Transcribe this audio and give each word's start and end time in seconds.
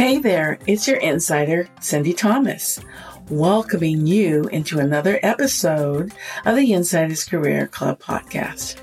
Hey 0.00 0.16
there, 0.16 0.58
it's 0.66 0.88
your 0.88 0.96
insider, 0.96 1.68
Cindy 1.82 2.14
Thomas, 2.14 2.80
welcoming 3.28 4.06
you 4.06 4.44
into 4.44 4.78
another 4.78 5.20
episode 5.22 6.14
of 6.46 6.56
the 6.56 6.72
Insiders 6.72 7.22
Career 7.22 7.66
Club 7.66 8.00
podcast. 8.00 8.80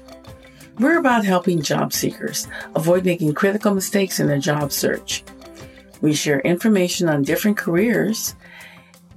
We're 0.77 0.99
about 0.99 1.25
helping 1.25 1.63
job 1.63 1.91
seekers 1.91 2.47
avoid 2.75 3.03
making 3.03 3.33
critical 3.33 3.73
mistakes 3.73 4.19
in 4.19 4.27
their 4.27 4.37
job 4.37 4.71
search. 4.71 5.23
We 6.01 6.13
share 6.13 6.41
information 6.41 7.09
on 7.09 7.23
different 7.23 7.57
careers 7.57 8.35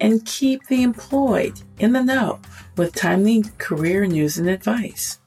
and 0.00 0.24
keep 0.24 0.68
the 0.68 0.82
employed 0.82 1.60
in 1.80 1.92
the 1.92 2.02
know 2.02 2.40
with 2.78 2.94
timely 2.94 3.44
career 3.58 4.06
news 4.06 4.38
and 4.38 4.48
advice. 4.48 5.20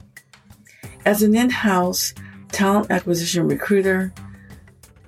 As 1.05 1.21
an 1.21 1.35
in 1.35 1.51
house 1.51 2.15
talent 2.51 2.89
acquisition 2.89 3.47
recruiter, 3.47 4.11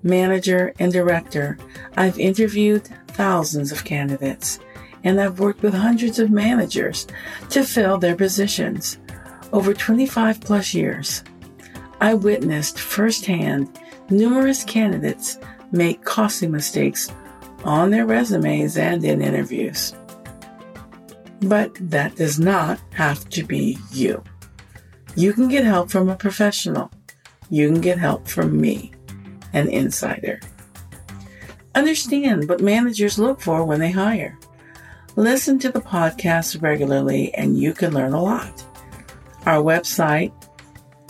manager, 0.05 0.73
and 0.79 0.93
director, 0.93 1.57
I've 1.97 2.19
interviewed 2.19 2.87
thousands 3.07 3.71
of 3.71 3.83
candidates 3.83 4.59
and 5.03 5.21
I've 5.21 5.39
worked 5.39 5.61
with 5.61 5.73
hundreds 5.73 6.19
of 6.19 6.31
managers 6.31 7.07
to 7.49 7.63
fill 7.63 7.97
their 7.97 8.15
positions. 8.15 8.97
Over 9.53 9.73
25 9.73 10.41
plus 10.41 10.73
years, 10.73 11.23
I 12.01 12.15
witnessed 12.15 12.79
firsthand 12.79 13.79
numerous 14.09 14.63
candidates 14.63 15.37
make 15.71 16.03
costly 16.03 16.47
mistakes 16.47 17.11
on 17.63 17.91
their 17.91 18.05
resumes 18.05 18.77
and 18.77 19.03
in 19.03 19.21
interviews. 19.21 19.93
But 21.41 21.71
that 21.91 22.15
does 22.15 22.39
not 22.39 22.79
have 22.93 23.29
to 23.29 23.43
be 23.43 23.77
you. 23.91 24.23
You 25.15 25.33
can 25.33 25.47
get 25.47 25.63
help 25.63 25.91
from 25.91 26.09
a 26.09 26.15
professional. 26.15 26.91
You 27.49 27.71
can 27.71 27.81
get 27.81 27.99
help 27.99 28.27
from 28.27 28.59
me 28.59 28.94
an 29.55 29.69
insider. 29.69 30.39
Understand 31.73 32.47
what 32.47 32.61
managers 32.61 33.17
look 33.17 33.41
for 33.41 33.65
when 33.65 33.79
they 33.79 33.89
hire. 33.91 34.37
Listen 35.15 35.57
to 35.59 35.71
the 35.71 35.81
podcast 35.81 36.61
regularly 36.61 37.33
and 37.35 37.57
you 37.57 37.73
can 37.73 37.93
learn 37.93 38.11
a 38.13 38.21
lot. 38.21 38.63
Our 39.45 39.63
website 39.63 40.33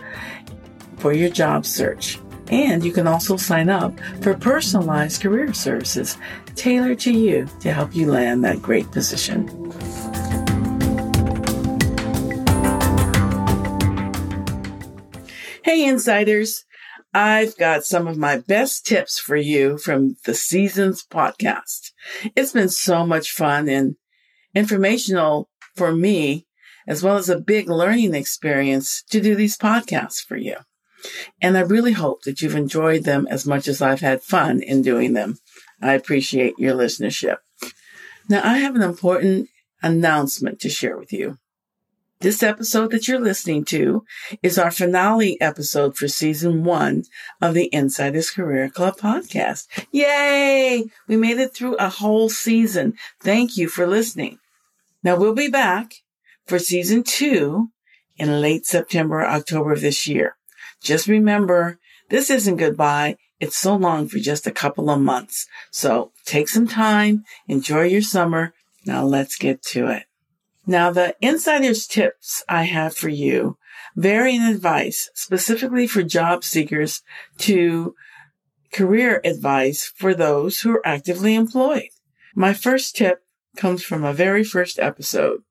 for 0.98 1.14
your 1.14 1.30
job 1.30 1.66
search. 1.66 2.20
And 2.50 2.84
you 2.84 2.92
can 2.92 3.08
also 3.08 3.38
sign 3.38 3.70
up 3.70 3.98
for 4.22 4.34
personalized 4.34 5.22
career 5.22 5.54
services 5.54 6.18
tailored 6.56 7.00
to 7.02 7.14
you 7.14 7.48
to 7.60 7.72
help 7.74 7.96
you 7.96 8.12
land 8.12 8.44
that 8.44 8.60
great 8.62 8.92
position. 8.92 9.48
Hey, 15.68 15.84
insiders. 15.84 16.64
I've 17.14 17.58
got 17.58 17.84
some 17.84 18.08
of 18.08 18.18
my 18.18 18.38
best 18.38 18.86
tips 18.86 19.20
for 19.20 19.36
you 19.36 19.78
from 19.78 20.16
the 20.24 20.34
Seasons 20.34 21.04
podcast. 21.04 21.92
It's 22.38 22.54
been 22.54 22.70
so 22.70 23.06
much 23.06 23.32
fun 23.32 23.68
and 23.68 23.98
informational 24.56 25.50
for 25.76 25.94
me, 25.94 26.48
as 26.88 27.04
well 27.04 27.18
as 27.18 27.28
a 27.28 27.38
big 27.38 27.68
learning 27.68 28.16
experience 28.16 29.04
to 29.10 29.20
do 29.20 29.36
these 29.36 29.58
podcasts 29.58 30.24
for 30.26 30.38
you. 30.38 30.56
And 31.42 31.58
I 31.58 31.64
really 31.64 31.92
hope 31.92 32.22
that 32.22 32.42
you've 32.42 32.56
enjoyed 32.56 33.04
them 33.04 33.28
as 33.30 33.46
much 33.46 33.68
as 33.68 33.82
I've 33.82 34.00
had 34.00 34.24
fun 34.24 34.62
in 34.62 34.82
doing 34.82 35.12
them. 35.12 35.36
I 35.82 35.96
appreciate 35.96 36.58
your 36.58 36.76
listenership. 36.76 37.40
Now, 38.30 38.40
I 38.42 38.60
have 38.60 38.78
an 38.78 38.84
important 38.84 39.50
announcement 39.84 40.62
to 40.62 40.70
share 40.70 40.98
with 40.98 41.12
you. 41.12 41.40
This 42.20 42.42
episode 42.42 42.90
that 42.92 43.08
you're 43.08 43.20
listening 43.20 43.64
to 43.66 44.04
is 44.42 44.58
our 44.58 44.72
finale 44.72 45.40
episode 45.40 45.96
for 45.96 46.08
season 46.08 46.64
one 46.64 47.04
of 47.44 47.54
the 47.54 47.70
Insiders 47.72 48.32
Career 48.32 48.72
Club 48.72 48.98
podcast. 48.98 49.68
Yay! 49.92 50.86
We 51.08 51.16
made 51.16 51.38
it 51.38 51.54
through 51.54 51.76
a 51.76 51.90
whole 51.90 52.30
season. 52.30 52.96
Thank 53.22 53.56
you 53.56 53.70
for 53.70 53.86
listening. 53.86 54.40
Now 55.04 55.16
we'll 55.16 55.36
be 55.36 55.48
back 55.48 55.94
for 56.48 56.58
season 56.58 57.04
two 57.04 57.70
in 58.18 58.42
late 58.42 58.66
September, 58.66 59.24
October 59.24 59.74
of 59.74 59.82
this 59.82 60.08
year. 60.08 60.38
Just 60.82 61.08
remember, 61.08 61.78
this 62.10 62.32
isn't 62.32 62.58
goodbye. 62.58 63.18
It's 63.40 63.58
so 63.58 63.76
long 63.76 64.08
for 64.08 64.18
just 64.18 64.48
a 64.48 64.52
couple 64.52 64.90
of 64.90 65.00
months. 65.00 65.46
So 65.70 66.14
take 66.26 66.50
some 66.50 66.68
time, 66.68 67.26
enjoy 67.48 67.84
your 67.84 68.02
summer. 68.02 68.56
Now 68.88 69.06
let's 69.06 69.38
get 69.38 69.62
to 69.66 69.86
it. 69.90 70.06
Now, 70.70 70.92
the 70.92 71.16
insider's 71.22 71.88
tips 71.88 72.44
I 72.50 72.64
have 72.64 72.94
for 72.94 73.08
you 73.08 73.58
vary 73.96 74.36
in 74.36 74.42
advice 74.42 75.10
specifically 75.14 75.88
for 75.88 76.04
job 76.04 76.44
seekers 76.44 77.02
to 77.40 77.96
career 78.74 79.22
advice 79.24 79.92
for 79.96 80.14
those 80.14 80.60
who 80.60 80.72
are 80.72 80.86
actively 80.86 81.36
employed. 81.36 81.88
My 82.36 82.54
first 82.54 82.98
tip 82.98 83.24
comes 83.56 83.82
from 83.82 84.04
a 84.04 84.12
very 84.12 84.44
first 84.44 84.78
episode. 84.78 85.44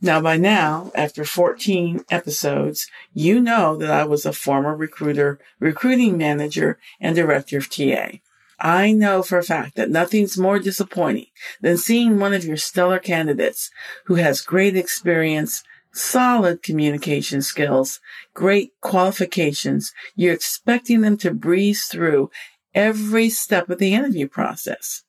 Now, 0.00 0.20
by 0.20 0.36
now, 0.36 0.92
after 0.94 1.24
14 1.24 2.04
episodes, 2.10 2.86
you 3.12 3.40
know 3.40 3.76
that 3.76 3.90
I 3.90 4.04
was 4.04 4.24
a 4.24 4.32
former 4.32 4.76
recruiter, 4.76 5.40
recruiting 5.58 6.16
manager, 6.16 6.78
and 7.00 7.16
director 7.16 7.58
of 7.58 7.68
TA. 7.68 8.18
I 8.58 8.92
know 8.92 9.22
for 9.22 9.38
a 9.38 9.42
fact 9.42 9.76
that 9.76 9.90
nothing's 9.90 10.38
more 10.38 10.58
disappointing 10.58 11.26
than 11.60 11.76
seeing 11.76 12.18
one 12.18 12.32
of 12.32 12.44
your 12.44 12.56
stellar 12.56 12.98
candidates 12.98 13.70
who 14.06 14.14
has 14.16 14.40
great 14.40 14.76
experience, 14.76 15.62
solid 15.92 16.62
communication 16.62 17.42
skills, 17.42 18.00
great 18.32 18.72
qualifications. 18.80 19.92
You're 20.14 20.34
expecting 20.34 21.00
them 21.00 21.16
to 21.18 21.32
breeze 21.32 21.84
through 21.84 22.30
every 22.74 23.28
step 23.30 23.68
of 23.70 23.78
the 23.78 23.94
interview 23.94 24.28
process. 24.28 25.02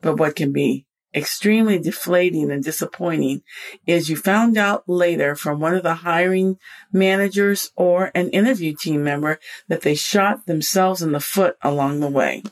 But 0.00 0.16
what 0.16 0.36
can 0.36 0.52
be 0.52 0.86
extremely 1.14 1.78
deflating 1.78 2.50
and 2.50 2.62
disappointing 2.62 3.42
is 3.86 4.10
you 4.10 4.16
found 4.16 4.58
out 4.58 4.84
later 4.86 5.34
from 5.34 5.58
one 5.58 5.74
of 5.74 5.82
the 5.82 5.94
hiring 5.94 6.58
managers 6.92 7.70
or 7.74 8.10
an 8.14 8.28
interview 8.30 8.74
team 8.78 9.02
member 9.02 9.40
that 9.68 9.80
they 9.80 9.94
shot 9.94 10.44
themselves 10.46 11.00
in 11.00 11.12
the 11.12 11.20
foot 11.20 11.56
along 11.62 12.00
the 12.00 12.08
way. 12.08 12.42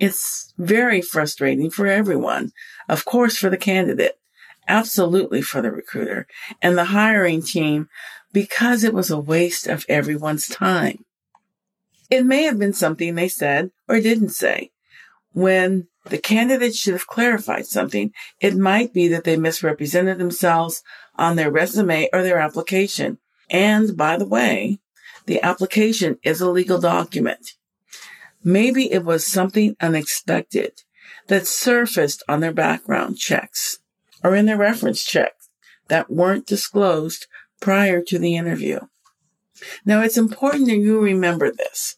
It's 0.00 0.54
very 0.56 1.02
frustrating 1.02 1.70
for 1.70 1.86
everyone. 1.86 2.52
Of 2.88 3.04
course, 3.04 3.36
for 3.36 3.50
the 3.50 3.58
candidate, 3.58 4.18
absolutely 4.66 5.42
for 5.42 5.60
the 5.60 5.70
recruiter 5.70 6.26
and 6.62 6.76
the 6.76 6.86
hiring 6.86 7.42
team 7.42 7.88
because 8.32 8.82
it 8.82 8.94
was 8.94 9.10
a 9.10 9.20
waste 9.20 9.66
of 9.66 9.84
everyone's 9.90 10.48
time. 10.48 11.04
It 12.08 12.24
may 12.24 12.44
have 12.44 12.58
been 12.58 12.72
something 12.72 13.14
they 13.14 13.28
said 13.28 13.72
or 13.88 14.00
didn't 14.00 14.30
say. 14.30 14.70
When 15.32 15.88
the 16.06 16.18
candidate 16.18 16.74
should 16.74 16.94
have 16.94 17.06
clarified 17.06 17.66
something, 17.66 18.12
it 18.40 18.56
might 18.56 18.94
be 18.94 19.06
that 19.08 19.24
they 19.24 19.36
misrepresented 19.36 20.18
themselves 20.18 20.82
on 21.16 21.36
their 21.36 21.50
resume 21.50 22.08
or 22.12 22.22
their 22.22 22.38
application. 22.38 23.18
And 23.50 23.96
by 23.98 24.16
the 24.16 24.26
way, 24.26 24.78
the 25.26 25.42
application 25.42 26.18
is 26.22 26.40
a 26.40 26.50
legal 26.50 26.80
document. 26.80 27.52
Maybe 28.42 28.90
it 28.90 29.04
was 29.04 29.26
something 29.26 29.76
unexpected 29.80 30.82
that 31.26 31.46
surfaced 31.46 32.22
on 32.28 32.40
their 32.40 32.52
background 32.52 33.18
checks 33.18 33.78
or 34.24 34.34
in 34.34 34.46
their 34.46 34.56
reference 34.56 35.04
checks 35.04 35.48
that 35.88 36.10
weren't 36.10 36.46
disclosed 36.46 37.26
prior 37.60 38.02
to 38.02 38.18
the 38.18 38.36
interview. 38.36 38.80
Now 39.84 40.02
it's 40.02 40.16
important 40.16 40.66
that 40.66 40.76
you 40.76 41.00
remember 41.00 41.50
this 41.50 41.96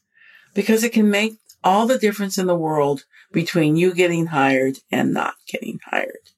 because 0.54 0.82
it 0.82 0.92
can 0.92 1.10
make 1.10 1.34
all 1.62 1.86
the 1.86 1.98
difference 1.98 2.38
in 2.38 2.46
the 2.46 2.56
world 2.56 3.04
between 3.32 3.76
you 3.76 3.94
getting 3.94 4.26
hired 4.26 4.78
and 4.90 5.12
not 5.12 5.34
getting 5.46 5.78
hired. 5.84 6.30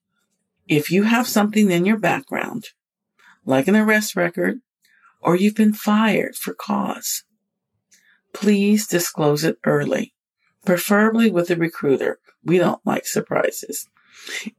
If 0.68 0.90
you 0.90 1.04
have 1.04 1.26
something 1.26 1.70
in 1.70 1.86
your 1.86 1.98
background, 1.98 2.66
like 3.44 3.68
an 3.68 3.76
arrest 3.76 4.16
record, 4.16 4.60
or 5.20 5.36
you've 5.36 5.54
been 5.54 5.72
fired 5.72 6.36
for 6.36 6.54
cause, 6.54 7.24
please 8.34 8.86
disclose 8.86 9.44
it 9.44 9.58
early, 9.64 10.12
preferably 10.66 11.30
with 11.30 11.50
a 11.50 11.56
recruiter. 11.56 12.18
We 12.44 12.58
don't 12.58 12.84
like 12.84 13.06
surprises. 13.06 13.88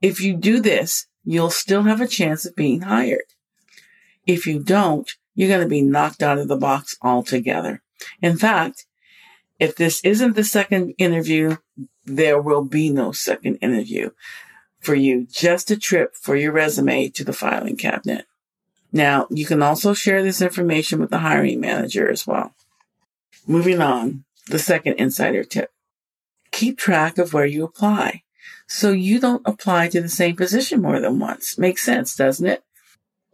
If 0.01 0.19
you 0.19 0.36
do 0.36 0.60
this, 0.60 1.07
you'll 1.24 1.51
still 1.51 1.83
have 1.83 2.01
a 2.01 2.07
chance 2.07 2.45
of 2.45 2.56
being 2.56 2.81
hired. 2.81 3.33
If 4.25 4.48
you 4.48 4.60
don't, 4.60 5.12
you're 5.36 5.50
going 5.50 5.62
to 5.62 5.68
be 5.68 5.81
knocked 5.81 6.24
out 6.24 6.39
of 6.39 6.48
the 6.48 6.57
box 6.57 6.98
altogether. 7.01 7.83
In 8.22 8.38
fact, 8.38 8.86
if 9.60 9.75
this 9.75 10.01
isn't 10.04 10.36
the 10.36 10.44
second 10.44 10.95
interview, 10.98 11.57
there 12.06 12.42
will 12.42 12.63
be 12.63 12.89
no 12.89 13.12
second 13.12 13.57
interview 13.57 14.12
for 14.80 14.95
you, 14.95 15.28
just 15.30 15.71
a 15.71 15.78
trip 15.78 16.16
for 16.16 16.36
your 16.36 16.51
resume 16.51 17.10
to 17.10 17.24
the 17.24 17.33
filing 17.33 17.75
cabinet. 17.75 18.25
Now, 18.92 19.28
you 19.30 19.45
can 19.45 19.62
also 19.62 19.94
share 19.94 20.24
this 20.24 20.42
information 20.42 21.00
with 21.00 21.10
the 21.10 21.19
hiring 21.19 21.60
manager 21.60 22.10
as 22.10 22.25
well. 22.25 22.54
Moving 23.47 23.81
on, 23.81 24.25
the 24.47 24.59
second 24.59 24.94
insider 24.94 25.44
tip. 25.44 25.71
Keep 26.51 26.77
track 26.77 27.18
of 27.18 27.33
where 27.33 27.45
you 27.45 27.63
apply 27.63 28.24
so 28.68 28.92
you 28.92 29.19
don't 29.19 29.42
apply 29.45 29.89
to 29.89 30.01
the 30.01 30.09
same 30.09 30.36
position 30.36 30.81
more 30.81 31.00
than 31.00 31.19
once. 31.19 31.57
Makes 31.57 31.83
sense, 31.83 32.15
doesn't 32.15 32.47
it? 32.47 32.63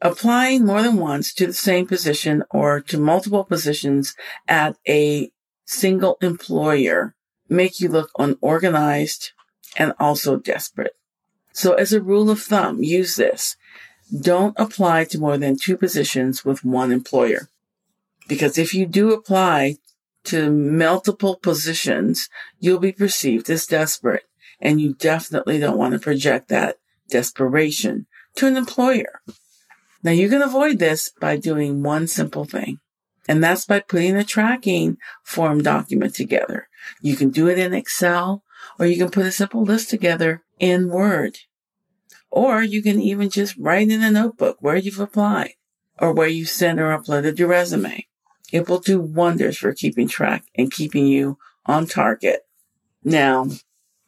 Applying 0.01 0.65
more 0.65 0.81
than 0.81 0.97
once 0.97 1.33
to 1.35 1.47
the 1.47 1.53
same 1.53 1.87
position 1.87 2.43
or 2.49 2.81
to 2.81 2.97
multiple 2.97 3.43
positions 3.43 4.15
at 4.47 4.75
a 4.87 5.31
single 5.65 6.17
employer 6.21 7.15
make 7.47 7.79
you 7.79 7.87
look 7.87 8.09
unorganized 8.17 9.31
and 9.77 9.93
also 9.99 10.37
desperate. 10.37 10.95
So 11.53 11.73
as 11.73 11.93
a 11.93 12.01
rule 12.01 12.29
of 12.29 12.41
thumb, 12.41 12.81
use 12.81 13.15
this. 13.15 13.55
Don't 14.19 14.55
apply 14.57 15.05
to 15.05 15.19
more 15.19 15.37
than 15.37 15.57
two 15.57 15.77
positions 15.77 16.43
with 16.43 16.65
one 16.65 16.91
employer. 16.91 17.49
Because 18.27 18.57
if 18.57 18.73
you 18.73 18.85
do 18.85 19.13
apply 19.13 19.77
to 20.25 20.51
multiple 20.51 21.35
positions, 21.35 22.29
you'll 22.59 22.79
be 22.79 22.91
perceived 22.91 23.49
as 23.49 23.65
desperate. 23.65 24.23
And 24.59 24.79
you 24.79 24.93
definitely 24.93 25.59
don't 25.59 25.77
want 25.77 25.93
to 25.93 25.99
project 25.99 26.49
that 26.49 26.77
desperation 27.09 28.05
to 28.35 28.47
an 28.47 28.57
employer. 28.57 29.21
Now 30.03 30.11
you 30.11 30.29
can 30.29 30.41
avoid 30.41 30.79
this 30.79 31.11
by 31.19 31.37
doing 31.37 31.83
one 31.83 32.07
simple 32.07 32.45
thing. 32.45 32.79
And 33.27 33.43
that's 33.43 33.65
by 33.65 33.79
putting 33.79 34.15
a 34.15 34.23
tracking 34.23 34.97
form 35.23 35.61
document 35.61 36.15
together. 36.15 36.67
You 37.01 37.15
can 37.15 37.29
do 37.29 37.47
it 37.47 37.59
in 37.59 37.73
Excel 37.73 38.43
or 38.79 38.85
you 38.85 38.97
can 38.97 39.11
put 39.11 39.25
a 39.25 39.31
simple 39.31 39.63
list 39.63 39.89
together 39.89 40.43
in 40.59 40.89
Word. 40.89 41.37
Or 42.29 42.63
you 42.63 42.81
can 42.81 43.01
even 43.01 43.29
just 43.29 43.57
write 43.57 43.89
in 43.89 44.01
a 44.01 44.11
notebook 44.11 44.57
where 44.59 44.77
you've 44.77 44.99
applied 44.99 45.53
or 45.99 46.13
where 46.13 46.27
you 46.27 46.45
sent 46.45 46.79
or 46.79 46.97
uploaded 46.97 47.37
your 47.37 47.49
resume. 47.49 48.07
It 48.51 48.67
will 48.67 48.79
do 48.79 48.99
wonders 48.99 49.57
for 49.57 49.73
keeping 49.73 50.07
track 50.07 50.43
and 50.55 50.71
keeping 50.71 51.07
you 51.07 51.37
on 51.65 51.87
target. 51.87 52.45
Now, 53.03 53.47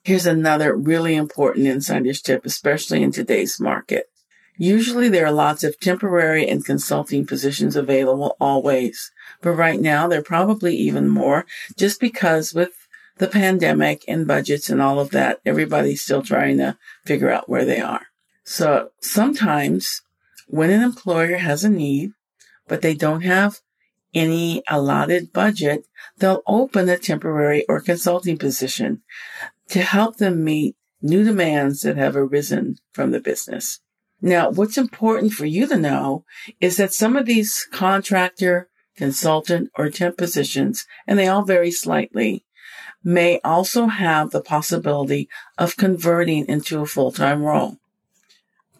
here's 0.03 0.25
another 0.25 0.75
really 0.75 1.15
important 1.15 1.67
insider's 1.67 2.21
tip, 2.21 2.45
especially 2.45 3.01
in 3.01 3.11
today's 3.11 3.59
market. 3.59 4.09
Usually 4.57 5.09
there 5.09 5.25
are 5.25 5.31
lots 5.31 5.63
of 5.63 5.79
temporary 5.79 6.47
and 6.47 6.63
consulting 6.63 7.25
positions 7.25 7.75
available 7.75 8.37
always, 8.39 9.11
but 9.41 9.51
right 9.53 9.79
now 9.79 10.07
there 10.07 10.19
are 10.19 10.23
probably 10.23 10.75
even 10.75 11.09
more 11.09 11.45
just 11.75 11.99
because 11.99 12.53
with 12.53 12.87
the 13.17 13.27
pandemic 13.27 14.03
and 14.07 14.27
budgets 14.27 14.69
and 14.69 14.81
all 14.81 14.99
of 14.99 15.11
that, 15.11 15.39
everybody's 15.45 16.01
still 16.01 16.21
trying 16.21 16.57
to 16.57 16.77
figure 17.05 17.31
out 17.31 17.49
where 17.49 17.65
they 17.65 17.79
are. 17.79 18.07
So 18.43 18.89
sometimes 19.01 20.01
when 20.47 20.69
an 20.69 20.81
employer 20.81 21.37
has 21.37 21.63
a 21.63 21.69
need, 21.69 22.11
but 22.67 22.81
they 22.81 22.93
don't 22.93 23.21
have 23.21 23.61
any 24.13 24.63
allotted 24.69 25.33
budget, 25.33 25.85
they'll 26.17 26.43
open 26.47 26.89
a 26.89 26.97
temporary 26.97 27.65
or 27.67 27.81
consulting 27.81 28.37
position 28.37 29.01
to 29.69 29.81
help 29.81 30.17
them 30.17 30.43
meet 30.43 30.75
new 31.01 31.23
demands 31.23 31.81
that 31.81 31.97
have 31.97 32.15
arisen 32.15 32.77
from 32.93 33.11
the 33.11 33.19
business. 33.19 33.79
Now, 34.21 34.49
what's 34.49 34.77
important 34.77 35.33
for 35.33 35.45
you 35.45 35.67
to 35.67 35.77
know 35.77 36.23
is 36.61 36.77
that 36.77 36.93
some 36.93 37.17
of 37.17 37.25
these 37.25 37.67
contractor, 37.71 38.69
consultant, 38.95 39.69
or 39.75 39.89
temp 39.89 40.17
positions, 40.17 40.85
and 41.05 41.19
they 41.19 41.27
all 41.27 41.43
vary 41.43 41.71
slightly, 41.71 42.45
may 43.03 43.41
also 43.43 43.87
have 43.87 44.31
the 44.31 44.41
possibility 44.41 45.27
of 45.57 45.75
converting 45.75 46.47
into 46.47 46.79
a 46.79 46.85
full-time 46.85 47.43
role. 47.43 47.79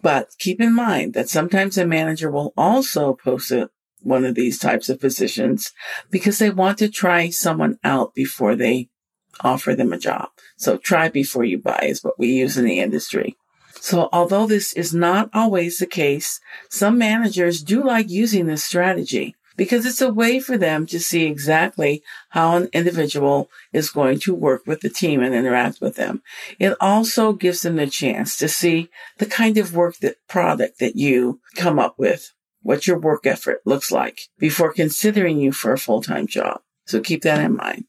But 0.01 0.29
keep 0.39 0.61
in 0.61 0.73
mind 0.73 1.13
that 1.13 1.29
sometimes 1.29 1.77
a 1.77 1.85
manager 1.85 2.31
will 2.31 2.53
also 2.55 3.13
post 3.13 3.51
a 3.51 3.69
one 4.03 4.25
of 4.25 4.35
these 4.35 4.59
types 4.59 4.89
of 4.89 4.99
positions 4.99 5.71
because 6.09 6.39
they 6.39 6.49
want 6.49 6.77
to 6.79 6.89
try 6.89 7.29
someone 7.29 7.77
out 7.83 8.13
before 8.13 8.55
they 8.55 8.89
offer 9.41 9.75
them 9.75 9.93
a 9.93 9.97
job. 9.97 10.29
So 10.57 10.77
try 10.77 11.09
before 11.09 11.43
you 11.43 11.57
buy 11.57 11.79
is 11.83 12.03
what 12.03 12.19
we 12.19 12.27
use 12.27 12.57
in 12.57 12.65
the 12.65 12.79
industry. 12.79 13.35
So 13.75 14.07
although 14.13 14.47
this 14.47 14.73
is 14.73 14.93
not 14.93 15.29
always 15.33 15.77
the 15.77 15.85
case, 15.85 16.39
some 16.69 16.97
managers 16.97 17.61
do 17.61 17.83
like 17.83 18.09
using 18.09 18.45
this 18.45 18.63
strategy 18.63 19.35
because 19.55 19.85
it's 19.85 20.01
a 20.01 20.13
way 20.13 20.39
for 20.39 20.57
them 20.57 20.85
to 20.87 20.99
see 20.99 21.25
exactly 21.25 22.01
how 22.29 22.55
an 22.55 22.69
individual 22.73 23.49
is 23.71 23.89
going 23.89 24.19
to 24.19 24.33
work 24.33 24.63
with 24.65 24.81
the 24.81 24.89
team 24.89 25.21
and 25.21 25.35
interact 25.35 25.81
with 25.81 25.95
them. 25.95 26.21
It 26.59 26.75
also 26.79 27.33
gives 27.33 27.61
them 27.61 27.75
the 27.75 27.87
chance 27.87 28.37
to 28.37 28.47
see 28.47 28.89
the 29.17 29.25
kind 29.25 29.57
of 29.57 29.75
work 29.75 29.97
that 29.97 30.15
product 30.27 30.79
that 30.79 30.95
you 30.95 31.39
come 31.55 31.77
up 31.77 31.95
with 31.97 32.31
what 32.63 32.87
your 32.87 32.99
work 32.99 33.25
effort 33.25 33.61
looks 33.65 33.91
like 33.91 34.21
before 34.39 34.73
considering 34.73 35.37
you 35.37 35.51
for 35.51 35.73
a 35.73 35.77
full-time 35.77 36.27
job. 36.27 36.61
So 36.85 36.99
keep 36.99 37.21
that 37.21 37.39
in 37.39 37.55
mind. 37.55 37.85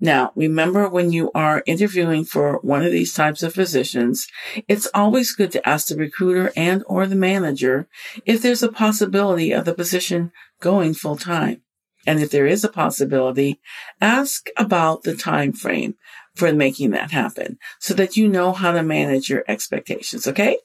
Now, 0.00 0.32
remember 0.34 0.88
when 0.88 1.12
you 1.12 1.30
are 1.34 1.62
interviewing 1.64 2.24
for 2.24 2.58
one 2.58 2.84
of 2.84 2.92
these 2.92 3.14
types 3.14 3.42
of 3.42 3.54
positions, 3.54 4.26
it's 4.68 4.88
always 4.92 5.32
good 5.32 5.52
to 5.52 5.66
ask 5.66 5.88
the 5.88 5.96
recruiter 5.96 6.52
and 6.56 6.82
or 6.86 7.06
the 7.06 7.16
manager 7.16 7.88
if 8.26 8.42
there's 8.42 8.62
a 8.62 8.70
possibility 8.70 9.52
of 9.52 9.64
the 9.64 9.74
position 9.74 10.32
going 10.60 10.92
full 10.92 11.16
time. 11.16 11.62
And 12.06 12.20
if 12.20 12.30
there 12.30 12.46
is 12.46 12.64
a 12.64 12.68
possibility, 12.68 13.60
ask 14.00 14.48
about 14.56 15.04
the 15.04 15.14
time 15.14 15.52
frame 15.52 15.94
for 16.34 16.52
making 16.52 16.90
that 16.90 17.12
happen 17.12 17.58
so 17.78 17.94
that 17.94 18.16
you 18.16 18.28
know 18.28 18.52
how 18.52 18.72
to 18.72 18.82
manage 18.82 19.30
your 19.30 19.44
expectations. 19.46 20.26
Okay. 20.26 20.58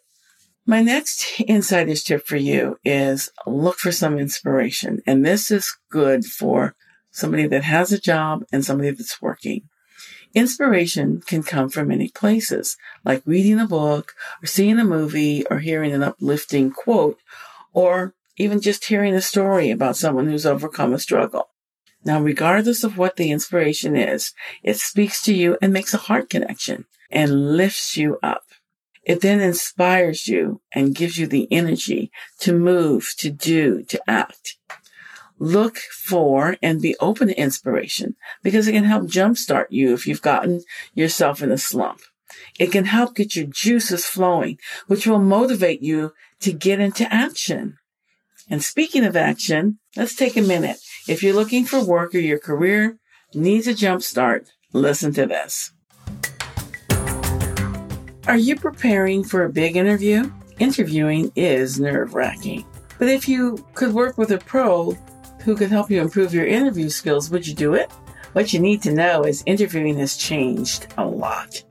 My 0.70 0.82
next 0.82 1.40
insider's 1.40 2.04
tip 2.04 2.28
for 2.28 2.36
you 2.36 2.78
is 2.84 3.32
look 3.46 3.80
for 3.80 3.94
some 3.94 4.20
inspiration. 4.20 5.02
And 5.08 5.26
this 5.26 5.50
is 5.50 5.74
good 5.90 6.26
for 6.26 6.76
somebody 7.10 7.48
that 7.48 7.64
has 7.64 7.94
a 7.94 8.00
job 8.00 8.44
and 8.52 8.66
somebody 8.66 8.92
that's 8.92 9.22
working. 9.22 9.62
Inspiration 10.34 11.22
can 11.26 11.42
come 11.42 11.70
from 11.70 11.88
many 11.88 12.10
places, 12.10 12.76
like 13.06 13.24
reading 13.26 13.62
a 13.62 13.66
book 13.66 14.12
or 14.44 14.46
seeing 14.46 14.78
a 14.78 14.84
movie 14.84 15.46
or 15.50 15.60
hearing 15.60 15.94
an 15.94 16.04
uplifting 16.04 16.72
quote 16.72 17.18
or 17.72 18.14
even 18.36 18.60
just 18.60 18.84
hearing 18.84 19.14
a 19.14 19.22
story 19.22 19.72
about 19.72 19.96
someone 19.96 20.28
who's 20.28 20.46
overcome 20.46 20.92
a 20.92 21.00
struggle. 21.00 21.48
Now, 22.04 22.20
regardless 22.20 22.84
of 22.84 22.98
what 22.98 23.16
the 23.16 23.32
inspiration 23.32 23.96
is, 23.96 24.34
it 24.64 24.76
speaks 24.76 25.22
to 25.24 25.34
you 25.34 25.58
and 25.62 25.72
makes 25.72 25.94
a 25.94 25.98
heart 25.98 26.30
connection 26.30 26.88
and 27.10 27.56
lifts 27.56 27.96
you 27.96 28.20
up. 28.22 28.44
It 29.08 29.22
then 29.22 29.40
inspires 29.40 30.28
you 30.28 30.60
and 30.74 30.94
gives 30.94 31.18
you 31.18 31.28
the 31.28 31.48
energy 31.50 32.12
to 32.40 32.52
move, 32.52 33.14
to 33.20 33.30
do, 33.30 33.84
to 33.84 34.02
act. 34.06 34.58
Look 35.40 35.78
for 35.78 36.58
and 36.62 36.82
be 36.82 36.94
open 37.00 37.30
to 37.30 37.40
inspiration 37.40 38.18
because 38.44 38.68
it 38.68 38.74
can 38.74 38.84
help 38.84 39.06
jumpstart 39.06 39.68
you 39.70 39.94
if 39.94 40.08
you've 40.08 40.22
gotten 40.22 40.62
yourself 40.94 41.42
in 41.42 41.54
a 41.54 41.58
slump. 41.58 42.02
It 42.60 42.74
can 42.74 42.84
help 42.84 43.16
get 43.16 43.34
your 43.34 43.46
juices 43.46 44.06
flowing, 44.06 44.60
which 44.88 45.08
will 45.08 45.20
motivate 45.20 45.82
you 45.82 46.12
to 46.42 46.52
get 46.52 46.82
into 46.82 47.12
action. 47.12 47.78
And 48.50 48.62
speaking 48.62 49.06
of 49.06 49.16
action, 49.16 49.80
let's 49.96 50.16
take 50.16 50.36
a 50.36 50.42
minute. 50.42 50.80
If 51.08 51.24
you're 51.24 51.34
looking 51.34 51.64
for 51.64 51.82
work 51.82 52.14
or 52.14 52.20
your 52.20 52.40
career 52.40 52.98
needs 53.34 53.68
a 53.68 53.74
jumpstart, 53.74 54.48
listen 54.74 55.14
to 55.14 55.26
this. 55.26 55.72
Are 58.28 58.36
you 58.36 58.58
preparing 58.58 59.24
for 59.24 59.46
a 59.46 59.50
big 59.50 59.78
interview? 59.78 60.30
Interviewing 60.60 61.32
is 61.38 61.80
nerve 61.80 62.14
wracking. 62.14 62.66
But 63.00 63.08
if 63.08 63.30
you 63.30 63.66
could 63.74 63.94
work 63.94 64.18
with 64.18 64.32
a 64.32 64.38
pro 64.38 64.92
who 65.46 65.56
could 65.56 65.70
help 65.70 65.90
you 65.90 66.02
improve 66.02 66.34
your 66.34 66.46
interview 66.46 66.90
skills, 66.90 67.30
would 67.30 67.48
you 67.48 67.54
do 67.54 67.76
it? 67.76 67.90
What 68.34 68.52
you 68.52 68.60
need 68.60 68.82
to 68.82 68.92
know 68.92 69.22
is 69.22 69.44
interviewing 69.46 69.98
has 70.00 70.18
changed 70.18 70.88
a 70.98 71.06
lot. 71.06 71.64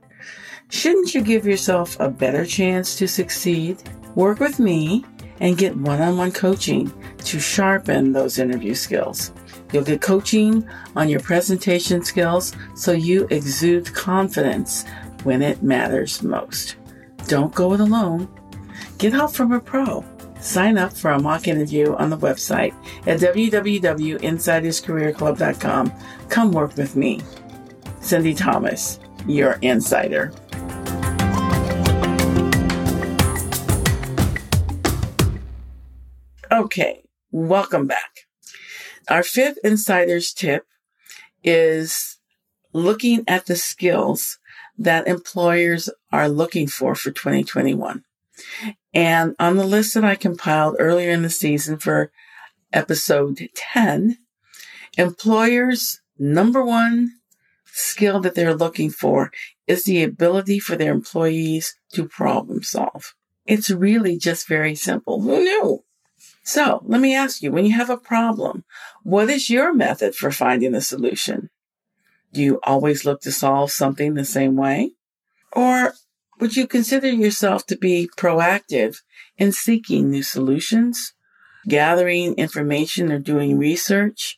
Shouldn't 0.71 1.15
you 1.15 1.21
give 1.21 1.45
yourself 1.45 2.01
a 2.01 2.09
better 2.09 2.47
chance 2.47 2.97
to 2.97 3.07
succeed? 3.07 3.83
Work 4.15 4.41
with 4.41 4.59
me 4.59 5.05
and 5.41 5.59
get 5.59 5.77
one 5.77 6.01
on 6.01 6.17
one 6.17 6.33
coaching 6.33 6.91
to 7.19 7.39
sharpen 7.39 8.13
those 8.13 8.39
interview 8.39 8.75
skills. 8.75 9.31
You'll 9.73 9.85
get 9.85 10.01
coaching 10.01 10.67
on 10.95 11.11
your 11.11 11.21
presentation 11.21 12.03
skills 12.03 12.55
so 12.75 12.93
you 12.93 13.27
exude 13.31 13.93
confidence 13.93 14.87
when 15.25 15.43
it 15.43 15.63
matters 15.63 16.23
most. 16.23 16.77
Don't 17.27 17.55
go 17.55 17.73
it 17.73 17.81
alone. 17.81 18.29
Get 18.99 19.13
help 19.13 19.33
from 19.33 19.53
a 19.53 19.61
pro. 19.61 20.05
Sign 20.41 20.79
up 20.79 20.93
for 20.93 21.11
a 21.11 21.21
mock 21.21 21.49
interview 21.49 21.97
on 21.97 22.11
the 22.11 22.19
website 22.19 22.73
at 23.07 23.19
www.insiderscareerclub.com. 23.21 25.93
Come 26.29 26.53
work 26.53 26.77
with 26.77 26.95
me. 26.95 27.23
Cindy 28.01 28.35
Thomas, 28.35 29.01
your 29.27 29.59
insider. 29.63 30.33
Okay, 36.53 37.03
welcome 37.33 37.87
back. 37.87 38.27
Our 39.09 39.23
fifth 39.23 39.59
insider's 39.65 40.33
tip 40.33 40.67
is 41.43 42.19
looking 42.73 43.25
at 43.27 43.47
the 43.47 43.57
skills 43.57 44.39
that 44.79 45.09
employers 45.09 45.89
are 46.13 46.29
looking 46.29 46.67
for 46.67 46.95
for 46.95 47.11
2021. 47.11 48.05
And 48.93 49.35
on 49.39 49.57
the 49.57 49.65
list 49.65 49.95
that 49.95 50.05
I 50.05 50.15
compiled 50.15 50.77
earlier 50.79 51.11
in 51.11 51.23
the 51.23 51.31
season 51.31 51.79
for 51.79 52.11
episode 52.73 53.49
10, 53.55 54.19
employers' 54.99 56.01
number 56.19 56.65
one 56.65 57.13
skill 57.67 58.21
that 58.21 58.35
they're 58.35 58.55
looking 58.55 58.91
for 58.91 59.31
is 59.67 59.85
the 59.85 60.03
ability 60.03 60.59
for 60.59 60.77
their 60.77 60.93
employees 60.93 61.77
to 61.93 62.09
problem 62.09 62.63
solve. 62.63 63.15
It's 63.45 63.71
really 63.71 64.19
just 64.19 64.49
very 64.49 64.75
simple. 64.75 65.21
Who 65.21 65.41
knew? 65.41 65.85
So 66.43 66.83
let 66.87 67.01
me 67.01 67.15
ask 67.15 67.43
you, 67.43 67.53
when 67.53 67.67
you 67.67 67.75
have 67.75 67.91
a 67.91 67.97
problem, 67.97 68.65
what 69.03 69.29
is 69.29 69.51
your 69.51 69.75
method 69.75 70.15
for 70.15 70.31
finding 70.31 70.75
a 70.75 70.81
solution? 70.81 71.51
You 72.37 72.61
always 72.63 73.05
look 73.05 73.21
to 73.23 73.33
solve 73.33 73.71
something 73.71 74.15
the 74.15 74.25
same 74.25 74.57
way? 74.57 74.93
Or 75.53 75.95
would 76.39 76.57
you 76.57 76.67
consider 76.67 77.09
yourself 77.09 77.67
to 77.67 77.77
be 77.77 78.11
proactive 78.17 78.99
in 79.39 79.53
seeking 79.53 80.11
new 80.11 80.23
solutions, 80.23 81.15
gathering 81.67 82.35
information 82.35 83.11
or 83.11 83.19
doing 83.19 83.59
research, 83.59 84.37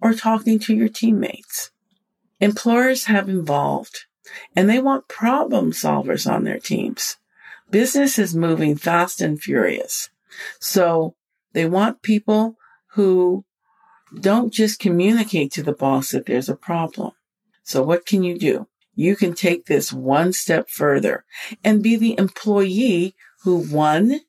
or 0.00 0.14
talking 0.14 0.58
to 0.60 0.74
your 0.74 0.88
teammates? 0.88 1.70
Employers 2.40 3.04
have 3.04 3.28
evolved 3.28 4.06
and 4.54 4.68
they 4.68 4.78
want 4.78 5.08
problem 5.08 5.72
solvers 5.72 6.30
on 6.30 6.44
their 6.44 6.58
teams. 6.58 7.16
Business 7.70 8.18
is 8.18 8.34
moving 8.34 8.76
fast 8.76 9.20
and 9.20 9.40
furious. 9.40 10.10
So 10.60 11.14
they 11.52 11.66
want 11.66 12.02
people 12.02 12.56
who 12.92 13.44
don't 14.20 14.52
just 14.52 14.78
communicate 14.78 15.52
to 15.52 15.62
the 15.62 15.72
boss 15.72 16.10
that 16.10 16.26
there's 16.26 16.48
a 16.48 16.56
problem. 16.56 17.12
So 17.66 17.82
what 17.82 18.06
can 18.06 18.22
you 18.22 18.38
do? 18.38 18.68
You 18.94 19.16
can 19.16 19.34
take 19.34 19.66
this 19.66 19.92
one 19.92 20.32
step 20.32 20.70
further 20.70 21.24
and 21.64 21.82
be 21.82 21.96
the 21.96 22.16
employee 22.16 23.16
who 23.42 23.58
one, 23.58 24.20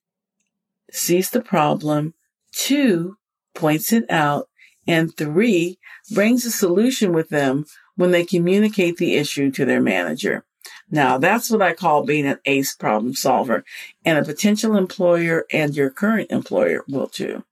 sees 0.91 1.29
the 1.29 1.41
problem, 1.41 2.15
two, 2.51 3.17
points 3.53 3.93
it 3.93 4.09
out, 4.09 4.49
and 4.87 5.15
three, 5.15 5.77
brings 6.11 6.45
a 6.45 6.51
solution 6.51 7.13
with 7.13 7.29
them 7.29 7.65
when 7.95 8.09
they 8.09 8.25
communicate 8.25 8.97
the 8.97 9.15
issue 9.15 9.51
to 9.51 9.65
their 9.65 9.81
manager. 9.81 10.43
Now 10.89 11.19
that's 11.19 11.51
what 11.51 11.61
I 11.61 11.73
call 11.73 12.05
being 12.05 12.25
an 12.25 12.39
ace 12.45 12.75
problem 12.75 13.13
solver 13.13 13.63
and 14.03 14.17
a 14.17 14.25
potential 14.25 14.75
employer 14.75 15.45
and 15.53 15.75
your 15.75 15.91
current 15.91 16.31
employer 16.31 16.83
will 16.87 17.07
too. 17.07 17.43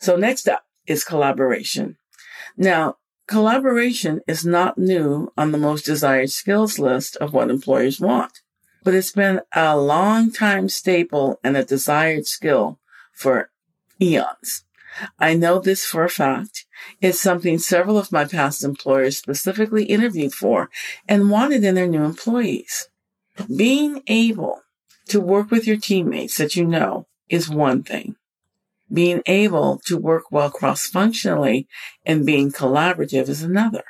So 0.00 0.16
next 0.16 0.48
up 0.48 0.64
is 0.86 1.04
collaboration. 1.04 1.98
Now, 2.56 2.96
collaboration 3.26 4.20
is 4.26 4.44
not 4.44 4.78
new 4.78 5.32
on 5.36 5.52
the 5.52 5.58
most 5.58 5.84
desired 5.84 6.30
skills 6.30 6.78
list 6.78 7.16
of 7.16 7.32
what 7.32 7.50
employers 7.50 8.00
want, 8.00 8.40
but 8.82 8.94
it's 8.94 9.12
been 9.12 9.40
a 9.54 9.76
long 9.76 10.30
time 10.30 10.68
staple 10.68 11.40
and 11.42 11.56
a 11.56 11.64
desired 11.64 12.26
skill 12.26 12.78
for 13.12 13.50
eons. 14.00 14.64
I 15.18 15.34
know 15.34 15.58
this 15.58 15.84
for 15.84 16.04
a 16.04 16.08
fact. 16.08 16.66
It's 17.00 17.20
something 17.20 17.58
several 17.58 17.98
of 17.98 18.12
my 18.12 18.24
past 18.24 18.62
employers 18.62 19.16
specifically 19.16 19.84
interviewed 19.84 20.32
for 20.32 20.70
and 21.08 21.30
wanted 21.30 21.64
in 21.64 21.74
their 21.74 21.88
new 21.88 22.04
employees. 22.04 22.88
Being 23.54 24.02
able 24.06 24.62
to 25.08 25.20
work 25.20 25.50
with 25.50 25.66
your 25.66 25.76
teammates 25.76 26.36
that 26.38 26.54
you 26.54 26.64
know 26.64 27.06
is 27.28 27.48
one 27.48 27.82
thing. 27.82 28.16
Being 28.94 29.22
able 29.26 29.80
to 29.86 29.98
work 29.98 30.30
well 30.30 30.50
cross 30.50 30.86
functionally 30.86 31.68
and 32.06 32.24
being 32.24 32.52
collaborative 32.52 33.28
is 33.28 33.42
another. 33.42 33.84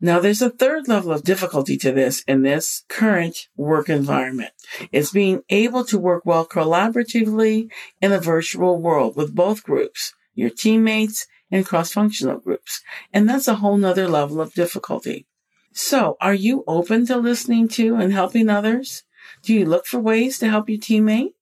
Now 0.00 0.20
there's 0.20 0.42
a 0.42 0.50
third 0.50 0.88
level 0.88 1.12
of 1.12 1.24
difficulty 1.24 1.76
to 1.78 1.92
this 1.92 2.22
in 2.26 2.42
this 2.42 2.84
current 2.88 3.48
work 3.56 3.88
environment. 3.88 4.52
It's 4.90 5.10
being 5.10 5.42
able 5.50 5.84
to 5.84 5.98
work 5.98 6.24
well 6.24 6.46
collaboratively 6.46 7.70
in 8.00 8.12
a 8.12 8.20
virtual 8.20 8.80
world 8.80 9.16
with 9.16 9.34
both 9.34 9.62
groups 9.62 10.14
your 10.38 10.50
teammates, 10.50 11.26
and 11.50 11.66
cross-functional 11.66 12.38
groups. 12.38 12.80
And 13.12 13.28
that's 13.28 13.48
a 13.48 13.56
whole 13.56 13.76
nother 13.76 14.06
level 14.06 14.40
of 14.40 14.54
difficulty. 14.54 15.26
So 15.72 16.16
are 16.20 16.34
you 16.34 16.62
open 16.68 17.06
to 17.06 17.16
listening 17.16 17.66
to 17.70 17.96
and 17.96 18.12
helping 18.12 18.48
others? 18.48 19.02
Do 19.42 19.52
you 19.52 19.64
look 19.64 19.86
for 19.86 19.98
ways 19.98 20.38
to 20.38 20.48
help 20.48 20.68
your 20.68 20.78
teammate? 20.78 21.34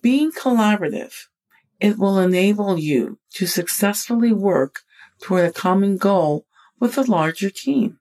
Being 0.00 0.32
collaborative, 0.32 1.12
it 1.82 1.98
will 1.98 2.20
enable 2.20 2.78
you 2.78 3.18
to 3.34 3.44
successfully 3.44 4.32
work 4.32 4.82
toward 5.20 5.44
a 5.44 5.52
common 5.52 5.96
goal 5.96 6.46
with 6.78 6.96
a 6.96 7.02
larger 7.02 7.50
team. 7.50 7.98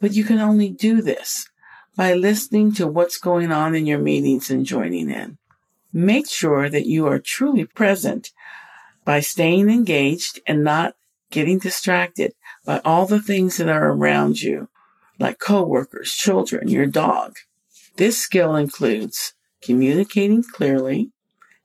But 0.00 0.14
you 0.14 0.24
can 0.24 0.38
only 0.38 0.70
do 0.70 1.02
this 1.02 1.50
by 1.94 2.14
listening 2.14 2.72
to 2.74 2.86
what's 2.86 3.18
going 3.18 3.52
on 3.52 3.74
in 3.74 3.84
your 3.84 3.98
meetings 3.98 4.50
and 4.50 4.64
joining 4.64 5.10
in. 5.10 5.36
Make 5.92 6.26
sure 6.26 6.70
that 6.70 6.86
you 6.86 7.06
are 7.06 7.18
truly 7.18 7.66
present 7.66 8.30
by 9.04 9.20
staying 9.20 9.68
engaged 9.68 10.40
and 10.46 10.64
not 10.64 10.96
getting 11.30 11.58
distracted 11.58 12.32
by 12.64 12.80
all 12.82 13.04
the 13.04 13.20
things 13.20 13.58
that 13.58 13.68
are 13.68 13.90
around 13.90 14.40
you, 14.40 14.70
like 15.18 15.38
coworkers, 15.38 16.12
children, 16.12 16.68
your 16.68 16.86
dog. 16.86 17.36
This 17.96 18.16
skill 18.16 18.56
includes 18.56 19.34
communicating 19.60 20.42
clearly, 20.42 21.10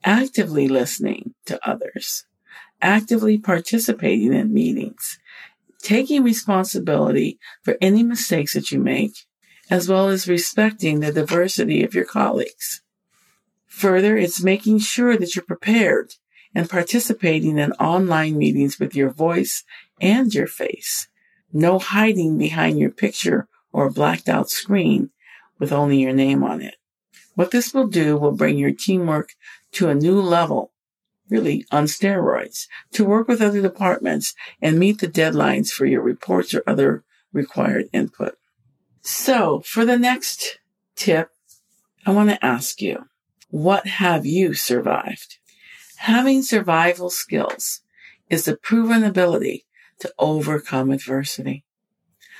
actively 0.03 0.67
listening 0.67 1.33
to 1.45 1.59
others, 1.67 2.25
actively 2.81 3.37
participating 3.37 4.33
in 4.33 4.53
meetings, 4.53 5.19
taking 5.81 6.23
responsibility 6.23 7.39
for 7.63 7.77
any 7.81 8.03
mistakes 8.03 8.53
that 8.53 8.71
you 8.71 8.79
make, 8.79 9.25
as 9.69 9.87
well 9.87 10.09
as 10.09 10.27
respecting 10.27 10.99
the 10.99 11.11
diversity 11.11 11.83
of 11.83 11.93
your 11.93 12.05
colleagues. 12.05 12.81
Further, 13.67 14.15
it's 14.15 14.43
making 14.43 14.79
sure 14.79 15.17
that 15.17 15.35
you're 15.35 15.45
prepared 15.45 16.13
and 16.53 16.69
participating 16.69 17.57
in 17.57 17.71
online 17.73 18.37
meetings 18.37 18.79
with 18.79 18.95
your 18.95 19.09
voice 19.09 19.63
and 19.99 20.33
your 20.33 20.47
face. 20.47 21.07
No 21.51 21.79
hiding 21.79 22.37
behind 22.37 22.79
your 22.79 22.91
picture 22.91 23.47
or 23.71 23.89
blacked 23.89 24.29
out 24.29 24.49
screen 24.49 25.09
with 25.59 25.71
only 25.71 25.99
your 25.99 26.13
name 26.13 26.43
on 26.43 26.61
it. 26.61 26.75
What 27.35 27.51
this 27.51 27.73
will 27.73 27.87
do 27.87 28.15
will 28.17 28.31
bring 28.31 28.57
your 28.57 28.71
teamwork 28.71 29.29
to 29.73 29.89
a 29.89 29.95
new 29.95 30.21
level, 30.21 30.71
really 31.29 31.65
on 31.71 31.85
steroids, 31.85 32.67
to 32.93 33.05
work 33.05 33.27
with 33.27 33.41
other 33.41 33.61
departments 33.61 34.33
and 34.61 34.79
meet 34.79 34.99
the 34.99 35.07
deadlines 35.07 35.69
for 35.69 35.85
your 35.85 36.01
reports 36.01 36.53
or 36.53 36.63
other 36.65 37.03
required 37.31 37.89
input. 37.91 38.35
So 39.01 39.61
for 39.65 39.85
the 39.85 39.97
next 39.97 40.59
tip, 40.95 41.29
I 42.05 42.11
want 42.11 42.29
to 42.29 42.45
ask 42.45 42.81
you, 42.81 43.05
what 43.49 43.85
have 43.87 44.25
you 44.25 44.53
survived? 44.53 45.37
Having 45.97 46.43
survival 46.43 47.09
skills 47.09 47.81
is 48.29 48.45
the 48.45 48.57
proven 48.57 49.03
ability 49.03 49.65
to 49.99 50.13
overcome 50.17 50.91
adversity. 50.91 51.63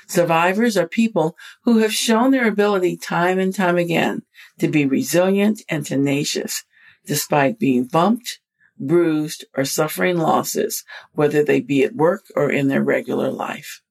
Survivors 0.06 0.76
are 0.76 0.86
people 0.86 1.36
who 1.62 1.78
have 1.78 1.92
shown 1.92 2.30
their 2.30 2.46
ability 2.46 2.96
time 2.96 3.38
and 3.38 3.54
time 3.54 3.76
again 3.76 4.22
to 4.58 4.68
be 4.68 4.84
resilient 4.84 5.62
and 5.68 5.86
tenacious 5.86 6.64
despite 7.06 7.58
being 7.58 7.84
bumped, 7.84 8.40
bruised, 8.78 9.44
or 9.56 9.64
suffering 9.64 10.18
losses, 10.18 10.84
whether 11.12 11.42
they 11.44 11.60
be 11.60 11.84
at 11.84 11.94
work 11.94 12.24
or 12.34 12.50
in 12.50 12.68
their 12.68 12.82
regular 12.82 13.30
life. 13.30 13.82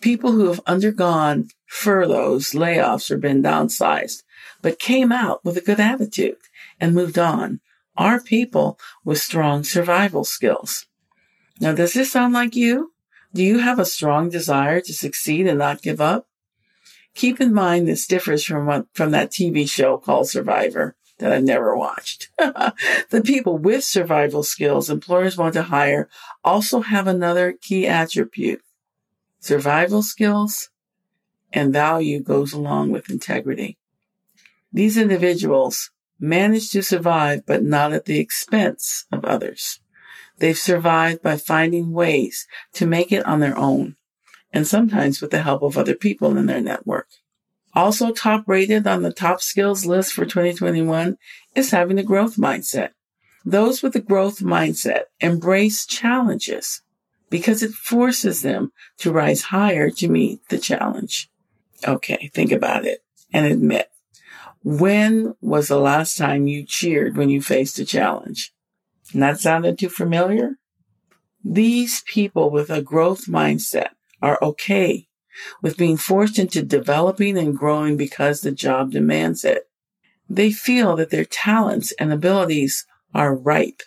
People 0.00 0.32
who 0.32 0.46
have 0.46 0.60
undergone 0.66 1.48
furloughs, 1.66 2.52
layoffs, 2.52 3.10
or 3.10 3.18
been 3.18 3.42
downsized, 3.42 4.22
but 4.62 4.78
came 4.78 5.10
out 5.10 5.44
with 5.44 5.56
a 5.56 5.62
good 5.62 5.80
attitude 5.80 6.36
and 6.80 6.94
moved 6.94 7.18
on 7.18 7.60
are 7.96 8.20
people 8.20 8.78
with 9.04 9.18
strong 9.18 9.64
survival 9.64 10.24
skills. 10.24 10.86
Now, 11.60 11.72
does 11.72 11.94
this 11.94 12.12
sound 12.12 12.32
like 12.32 12.54
you? 12.54 12.92
Do 13.34 13.42
you 13.42 13.58
have 13.58 13.78
a 13.78 13.84
strong 13.84 14.30
desire 14.30 14.80
to 14.80 14.92
succeed 14.92 15.46
and 15.46 15.58
not 15.58 15.82
give 15.82 16.00
up? 16.00 16.28
Keep 17.14 17.40
in 17.40 17.52
mind 17.52 17.88
this 17.88 18.06
differs 18.06 18.44
from 18.44 18.66
what, 18.66 18.86
from 18.92 19.10
that 19.10 19.32
TV 19.32 19.68
show 19.68 19.98
called 19.98 20.28
Survivor 20.28 20.96
that 21.18 21.32
I've 21.32 21.44
never 21.44 21.76
watched. 21.76 22.30
the 22.38 23.22
people 23.24 23.58
with 23.58 23.84
survival 23.84 24.42
skills 24.42 24.90
employers 24.90 25.36
want 25.36 25.54
to 25.54 25.64
hire 25.64 26.08
also 26.44 26.80
have 26.80 27.06
another 27.06 27.52
key 27.52 27.86
attribute. 27.86 28.62
Survival 29.40 30.02
skills 30.02 30.70
and 31.52 31.72
value 31.72 32.20
goes 32.20 32.52
along 32.52 32.90
with 32.90 33.10
integrity. 33.10 33.78
These 34.72 34.96
individuals 34.96 35.90
manage 36.20 36.70
to 36.70 36.82
survive, 36.82 37.46
but 37.46 37.62
not 37.62 37.92
at 37.92 38.04
the 38.04 38.18
expense 38.18 39.06
of 39.10 39.24
others. 39.24 39.80
They've 40.38 40.58
survived 40.58 41.22
by 41.22 41.36
finding 41.36 41.92
ways 41.92 42.46
to 42.74 42.86
make 42.86 43.12
it 43.12 43.26
on 43.26 43.40
their 43.40 43.56
own, 43.56 43.96
and 44.52 44.66
sometimes 44.66 45.20
with 45.20 45.30
the 45.30 45.42
help 45.42 45.62
of 45.62 45.76
other 45.76 45.94
people 45.94 46.36
in 46.36 46.46
their 46.46 46.60
network. 46.60 47.08
Also 47.78 48.10
top 48.10 48.42
rated 48.48 48.88
on 48.88 49.02
the 49.02 49.12
top 49.12 49.40
skills 49.40 49.86
list 49.86 50.12
for 50.12 50.24
2021 50.24 51.16
is 51.54 51.70
having 51.70 51.96
a 51.96 52.02
growth 52.02 52.34
mindset. 52.34 52.90
Those 53.44 53.84
with 53.84 53.94
a 53.94 54.00
growth 54.00 54.40
mindset 54.40 55.02
embrace 55.20 55.86
challenges 55.86 56.82
because 57.30 57.62
it 57.62 57.70
forces 57.70 58.42
them 58.42 58.72
to 58.96 59.12
rise 59.12 59.42
higher 59.42 59.90
to 59.90 60.08
meet 60.08 60.40
the 60.48 60.58
challenge. 60.58 61.30
Okay, 61.86 62.32
think 62.34 62.50
about 62.50 62.84
it 62.84 63.04
and 63.32 63.46
admit 63.46 63.88
when 64.64 65.36
was 65.40 65.68
the 65.68 65.78
last 65.78 66.18
time 66.18 66.48
you 66.48 66.66
cheered 66.66 67.16
when 67.16 67.30
you 67.30 67.40
faced 67.40 67.78
a 67.78 67.84
challenge? 67.84 68.52
Not 69.14 69.38
sounding 69.38 69.76
too 69.76 69.88
familiar? 69.88 70.56
These 71.44 72.02
people 72.08 72.50
with 72.50 72.70
a 72.70 72.82
growth 72.82 73.26
mindset 73.26 73.90
are 74.20 74.36
okay 74.42 75.07
with 75.62 75.76
being 75.76 75.96
forced 75.96 76.38
into 76.38 76.62
developing 76.62 77.36
and 77.38 77.56
growing 77.56 77.96
because 77.96 78.40
the 78.40 78.52
job 78.52 78.90
demands 78.90 79.44
it. 79.44 79.68
They 80.28 80.50
feel 80.50 80.96
that 80.96 81.10
their 81.10 81.24
talents 81.24 81.92
and 81.98 82.12
abilities 82.12 82.86
are 83.14 83.34
ripe 83.34 83.82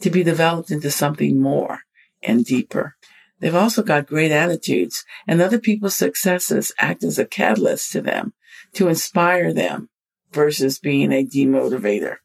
to 0.00 0.10
be 0.10 0.22
developed 0.22 0.70
into 0.70 0.90
something 0.90 1.40
more 1.40 1.80
and 2.22 2.44
deeper. 2.44 2.96
They've 3.38 3.54
also 3.54 3.82
got 3.82 4.06
great 4.06 4.32
attitudes 4.32 5.04
and 5.26 5.40
other 5.40 5.58
people's 5.58 5.94
successes 5.94 6.72
act 6.78 7.04
as 7.04 7.18
a 7.18 7.26
catalyst 7.26 7.92
to 7.92 8.00
them 8.00 8.32
to 8.72 8.88
inspire 8.88 9.52
them 9.52 9.88
versus 10.32 10.78
being 10.78 11.12
a 11.12 11.24
demotivator. 11.24 12.16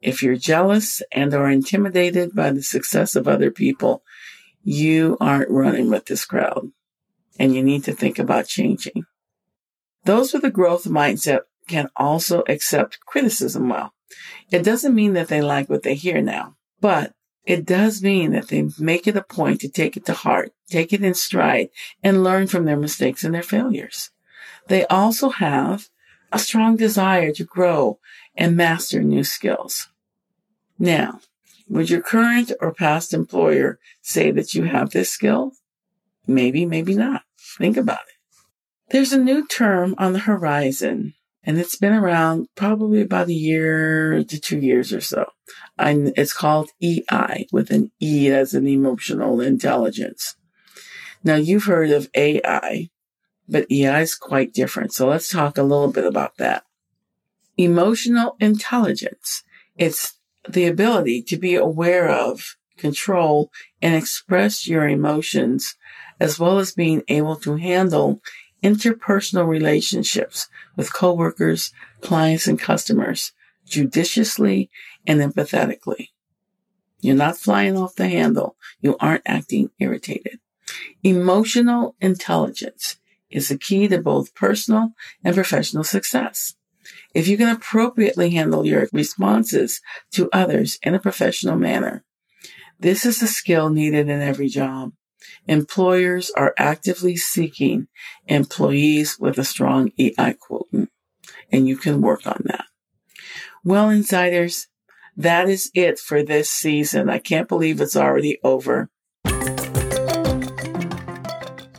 If 0.00 0.22
you're 0.22 0.36
jealous 0.36 1.02
and 1.10 1.32
are 1.32 1.50
intimidated 1.50 2.34
by 2.34 2.50
the 2.50 2.62
success 2.62 3.16
of 3.16 3.26
other 3.26 3.50
people, 3.50 4.02
you 4.62 5.16
aren't 5.20 5.50
running 5.50 5.90
with 5.90 6.06
this 6.06 6.24
crowd 6.24 6.70
and 7.38 7.54
you 7.54 7.62
need 7.62 7.84
to 7.84 7.92
think 7.92 8.18
about 8.18 8.46
changing. 8.46 9.04
Those 10.04 10.32
with 10.32 10.44
a 10.44 10.50
growth 10.50 10.84
mindset 10.84 11.40
can 11.68 11.88
also 11.96 12.42
accept 12.48 13.00
criticism 13.00 13.68
well. 13.68 13.92
It 14.50 14.62
doesn't 14.62 14.94
mean 14.94 15.14
that 15.14 15.28
they 15.28 15.42
like 15.42 15.68
what 15.68 15.82
they 15.82 15.94
hear 15.94 16.22
now, 16.22 16.56
but 16.80 17.12
it 17.44 17.64
does 17.64 18.02
mean 18.02 18.32
that 18.32 18.48
they 18.48 18.68
make 18.78 19.06
it 19.06 19.16
a 19.16 19.22
point 19.22 19.60
to 19.60 19.68
take 19.68 19.96
it 19.96 20.04
to 20.06 20.12
heart, 20.12 20.52
take 20.68 20.92
it 20.92 21.02
in 21.02 21.14
stride, 21.14 21.70
and 22.02 22.24
learn 22.24 22.46
from 22.46 22.64
their 22.64 22.76
mistakes 22.76 23.24
and 23.24 23.34
their 23.34 23.42
failures. 23.42 24.10
They 24.68 24.84
also 24.86 25.30
have 25.30 25.88
a 26.32 26.38
strong 26.38 26.76
desire 26.76 27.32
to 27.32 27.44
grow 27.44 27.98
and 28.36 28.56
master 28.56 29.02
new 29.02 29.24
skills. 29.24 29.88
Now, 30.78 31.20
would 31.68 31.90
your 31.90 32.02
current 32.02 32.52
or 32.60 32.72
past 32.72 33.14
employer 33.14 33.78
say 34.02 34.30
that 34.32 34.54
you 34.54 34.64
have 34.64 34.90
this 34.90 35.10
skill? 35.10 35.52
Maybe, 36.26 36.66
maybe 36.66 36.94
not. 36.94 37.22
Think 37.58 37.76
about 37.76 38.00
it. 38.08 38.16
There's 38.90 39.12
a 39.12 39.18
new 39.18 39.46
term 39.46 39.94
on 39.98 40.12
the 40.12 40.20
horizon, 40.20 41.14
and 41.42 41.58
it's 41.58 41.76
been 41.76 41.92
around 41.92 42.48
probably 42.54 43.00
about 43.00 43.28
a 43.28 43.32
year 43.32 44.22
to 44.22 44.40
two 44.40 44.58
years 44.58 44.92
or 44.92 45.00
so. 45.00 45.30
And 45.78 46.12
it's 46.16 46.32
called 46.32 46.70
EI 46.82 47.46
with 47.52 47.70
an 47.70 47.90
E 48.00 48.30
as 48.30 48.54
an 48.54 48.66
emotional 48.66 49.40
intelligence. 49.40 50.36
Now 51.24 51.36
you've 51.36 51.64
heard 51.64 51.90
of 51.90 52.10
AI, 52.14 52.90
but 53.48 53.70
EI 53.70 54.02
is 54.02 54.14
quite 54.14 54.52
different. 54.52 54.92
So 54.92 55.08
let's 55.08 55.28
talk 55.28 55.58
a 55.58 55.62
little 55.62 55.90
bit 55.90 56.04
about 56.04 56.36
that. 56.36 56.64
Emotional 57.56 58.36
intelligence. 58.38 59.42
It's 59.76 60.14
the 60.48 60.66
ability 60.66 61.22
to 61.22 61.36
be 61.36 61.56
aware 61.56 62.08
of, 62.08 62.56
control, 62.76 63.50
and 63.82 63.94
express 63.94 64.68
your 64.68 64.88
emotions, 64.88 65.74
as 66.20 66.38
well 66.38 66.58
as 66.58 66.72
being 66.72 67.02
able 67.08 67.36
to 67.36 67.56
handle 67.56 68.20
interpersonal 68.62 69.46
relationships 69.46 70.48
with 70.76 70.92
coworkers, 70.92 71.72
clients, 72.00 72.46
and 72.46 72.58
customers 72.58 73.32
judiciously 73.66 74.70
and 75.06 75.20
empathetically. 75.20 76.10
You're 77.00 77.16
not 77.16 77.36
flying 77.36 77.76
off 77.76 77.94
the 77.94 78.08
handle. 78.08 78.56
You 78.80 78.96
aren't 78.98 79.22
acting 79.26 79.70
irritated. 79.78 80.40
Emotional 81.02 81.94
intelligence 82.00 82.96
is 83.30 83.48
the 83.48 83.58
key 83.58 83.88
to 83.88 84.00
both 84.00 84.34
personal 84.34 84.92
and 85.24 85.34
professional 85.34 85.84
success. 85.84 86.54
If 87.14 87.28
you 87.28 87.36
can 87.36 87.48
appropriately 87.48 88.30
handle 88.30 88.66
your 88.66 88.88
responses 88.92 89.80
to 90.12 90.30
others 90.32 90.78
in 90.82 90.94
a 90.94 91.00
professional 91.00 91.56
manner, 91.56 92.04
this 92.78 93.04
is 93.04 93.22
a 93.22 93.26
skill 93.26 93.70
needed 93.70 94.08
in 94.08 94.20
every 94.20 94.48
job. 94.48 94.92
Employers 95.46 96.30
are 96.36 96.54
actively 96.58 97.16
seeking 97.16 97.88
employees 98.26 99.18
with 99.18 99.38
a 99.38 99.44
strong 99.44 99.92
EI 99.98 100.34
quotient, 100.38 100.90
and 101.52 101.68
you 101.68 101.76
can 101.76 102.00
work 102.00 102.26
on 102.26 102.42
that. 102.44 102.66
Well, 103.64 103.90
insiders, 103.90 104.68
that 105.16 105.48
is 105.48 105.70
it 105.74 105.98
for 105.98 106.22
this 106.22 106.50
season. 106.50 107.08
I 107.08 107.18
can't 107.18 107.48
believe 107.48 107.80
it's 107.80 107.96
already 107.96 108.38
over. 108.44 108.90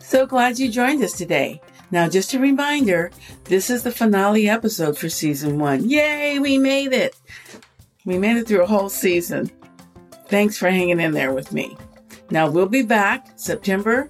So 0.01 0.25
glad 0.25 0.57
you 0.57 0.69
joined 0.69 1.03
us 1.03 1.13
today. 1.13 1.61
Now, 1.91 2.09
just 2.09 2.33
a 2.33 2.39
reminder, 2.39 3.11
this 3.45 3.69
is 3.69 3.83
the 3.83 3.91
finale 3.91 4.49
episode 4.49 4.97
for 4.97 5.09
season 5.09 5.59
one. 5.59 5.89
Yay, 5.89 6.39
we 6.39 6.57
made 6.57 6.91
it! 6.91 7.15
We 8.05 8.17
made 8.17 8.37
it 8.37 8.47
through 8.47 8.63
a 8.63 8.67
whole 8.67 8.89
season. 8.89 9.51
Thanks 10.27 10.57
for 10.57 10.69
hanging 10.69 10.99
in 10.99 11.11
there 11.11 11.33
with 11.33 11.53
me. 11.53 11.77
Now, 12.29 12.49
we'll 12.49 12.67
be 12.67 12.81
back 12.81 13.27
September 13.35 14.09